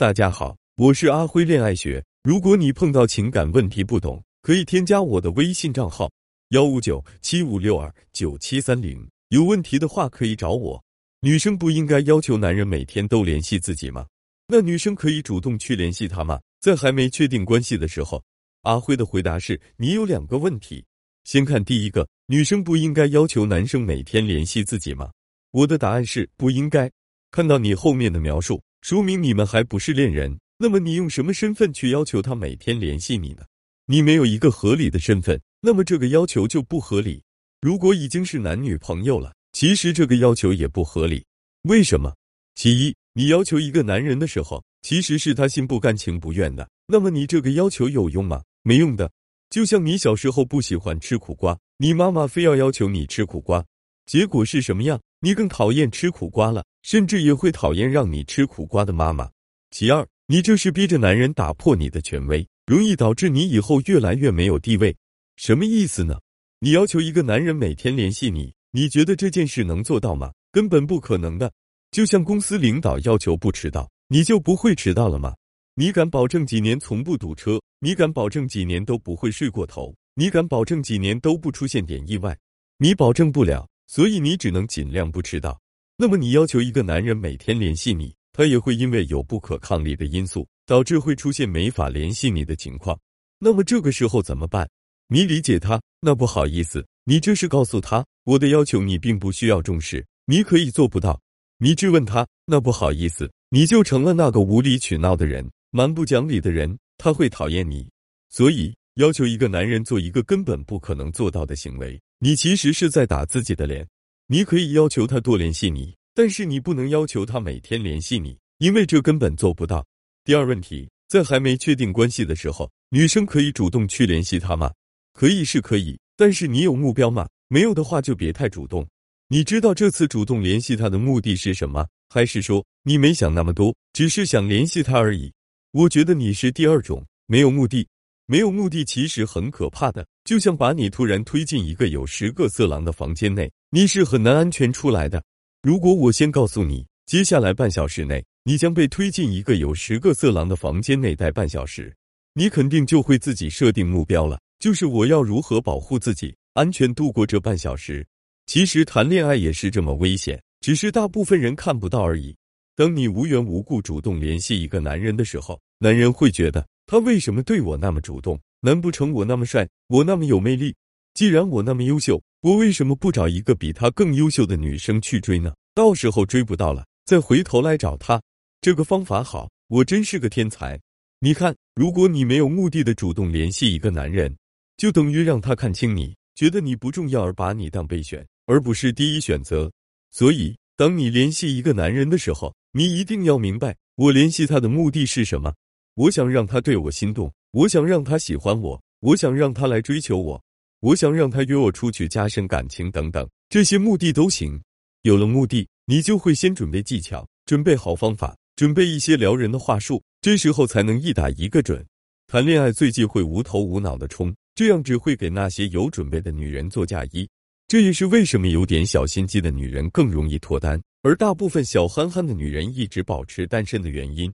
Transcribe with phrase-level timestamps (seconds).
[0.00, 2.02] 大家好，我是阿辉恋爱学。
[2.22, 6.10] 如果你碰到情感问题不懂，可以添加我的微信账号
[6.52, 9.06] 幺五九七五六二九七三零。
[9.28, 10.82] 有问题的话可以找我。
[11.20, 14.06] 女生不应该要求男人每天都联系自己吗？
[14.46, 16.40] 那女生可以主动去联系他吗？
[16.62, 18.24] 在还没确定关系的时候，
[18.62, 20.82] 阿辉的回答是：你有两个问题。
[21.24, 25.10] 先看第一个，女生不应该要求男生每天联系自己吗？
[25.50, 26.90] 我的答案是不应该。
[27.30, 28.58] 看到你后面的描述。
[28.82, 33.42] 说明你们还不是恋人，那么你用什么身份去要求他每天联系你呢？
[33.86, 37.22] 你没有一个合理的身份，那么这个要求就不合理。
[37.60, 41.24] 如果已经是男女朋友了，其实这个要求也不合理。
[41.64, 42.14] 为什么？
[42.54, 48.42] 其一，你要求一个男人的时候，其实是他心不甘情不愿的，那么你这个要求有用吗？
[48.62, 49.10] 没用的。
[49.50, 53.62] 就像你小时候不喜欢吃苦瓜，你妈妈非要要求你吃苦瓜，
[54.06, 54.98] 结果是什么样？
[55.20, 56.64] 你更讨厌吃苦瓜了。
[56.82, 59.30] 甚至也会讨厌让你吃苦瓜的妈妈。
[59.70, 64.96] 其二，你这是逼着男人打破你的权威，容易导致你以后越来越没有地位。
[65.36, 66.18] 什么意思呢？
[66.58, 70.32] 你要求一个男人每天联系你，你觉得这件事能做到吗？
[70.52, 71.50] 根本不可能的。
[71.90, 75.34] 就像公司领导要求不迟到，你就不会迟到了吗？
[75.74, 77.60] 你敢保证几年从不堵车？
[77.78, 79.94] 你敢保证几年都不会睡过头？
[80.14, 82.36] 你敢保证几年都不出现点意外？
[82.76, 85.58] 你保证不了，所以你只能尽量不迟到。
[86.02, 92.98] 那么你要求一个男人每天联系你，他也会因为有不可抗力的因素，导致会出现没法联系你的情况。
[93.38, 94.66] 那么这个时候怎么办？
[95.08, 95.78] 你理解他？
[96.00, 101.20] 那不好意思，你这是告诉他，我的要求你并不需要重视，你可以做不到。
[101.58, 102.26] 你质问他？
[102.46, 107.86] 那不好意思，你就成了那个无理取闹的人，蛮不讲理的人，他会讨厌你。
[108.30, 113.86] 所以要求一个男人做一个根本不可能做到的行为，你其实是在打自己的脸。
[114.32, 119.84] 你可以要求他多联系你，但是你不能要求他每天联系你，因为这根本做不到。
[120.22, 124.70] 第二问题，在还没确定关系的时候，女生可以主动去联系他吗？
[125.14, 127.28] 可以是可以，但是你有目标吗？
[127.48, 128.86] 没有的话就别太主动。
[129.26, 131.84] 你知道这次主动联系他的目的是什么？
[132.08, 135.32] 还是说你没想那么多，只是想联系他而已？
[135.72, 137.84] 我觉得你是第二种，没有目的。
[138.26, 145.22] 没有目的其实很可怕的，就像把你突然推进一个有十个色狼的房间内，你是很难安全出来的。
[145.62, 151.94] 如果我先告诉你，接下来半小时内你将被推进一个有十个色狼的房间内待半小时，
[152.34, 158.04] 你肯定就会自己设定目标了，就是我要如何保护自己，安全度过这半小时。
[158.46, 162.34] 其实谈恋爱也是这么危险，只是大部分人看不到而已。
[162.74, 166.66] 当你无缘无故主动联系一个男人的时候，男人会觉得。
[166.86, 168.36] 他为什么对我那么主动？
[168.62, 170.74] 难不成我那么帅，我那么有魅力？
[171.14, 175.52] 既然我那么优秀，我为什么不找一个比他更优秀的女生去追呢？
[175.74, 178.18] 到时候追不到了，再回头来找他，
[178.62, 180.80] 这个方法好，我真是个天才。
[181.18, 184.34] 你看，如果你没有目的的主动联系一个男人，
[184.78, 189.70] 就等于让他看清你，觉得你不重要而把你当备选，而不是第一选择。
[190.10, 195.52] 所以，当你联系一个男人的时候，你一定要明白，我联系他的目的是什么。
[195.94, 200.42] 我想让他对我心动，我想让他喜欢我，我想让他来追求我，
[200.80, 204.58] 我想让他约我出去加深感情等等，这些目的都行。
[205.02, 211.84] 有了目的，你就会先准备技巧，准备好方法，准备一些撩人的话术，这时候才能一打一个准。
[212.26, 217.28] 谈恋爱最忌讳无头无脑的冲，这样只会给那些有准备的女人做嫁衣。
[217.66, 224.32] 这也是为什么有点小心机的女人更容易脱单，而大部分小憨憨的女人一直保持单身的原因。